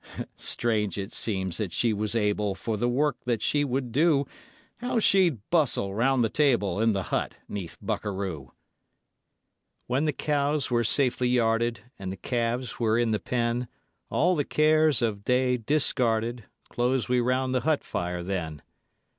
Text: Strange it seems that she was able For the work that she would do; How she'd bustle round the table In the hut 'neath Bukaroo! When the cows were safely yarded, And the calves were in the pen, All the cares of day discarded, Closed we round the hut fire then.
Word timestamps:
Strange 0.35 0.97
it 0.97 1.13
seems 1.13 1.57
that 1.57 1.71
she 1.71 1.93
was 1.93 2.15
able 2.15 2.55
For 2.55 2.75
the 2.75 2.89
work 2.89 3.17
that 3.25 3.43
she 3.43 3.63
would 3.63 3.91
do; 3.91 4.25
How 4.77 4.97
she'd 4.97 5.47
bustle 5.51 5.93
round 5.93 6.23
the 6.23 6.27
table 6.29 6.81
In 6.81 6.93
the 6.93 7.03
hut 7.13 7.35
'neath 7.47 7.77
Bukaroo! 7.85 8.51
When 9.85 10.05
the 10.05 10.11
cows 10.11 10.71
were 10.71 10.83
safely 10.83 11.27
yarded, 11.29 11.81
And 11.99 12.11
the 12.11 12.17
calves 12.17 12.79
were 12.79 12.97
in 12.97 13.11
the 13.11 13.19
pen, 13.19 13.67
All 14.09 14.35
the 14.35 14.43
cares 14.43 15.03
of 15.03 15.23
day 15.23 15.55
discarded, 15.55 16.45
Closed 16.67 17.07
we 17.07 17.19
round 17.19 17.53
the 17.53 17.61
hut 17.61 17.83
fire 17.83 18.23
then. 18.23 18.63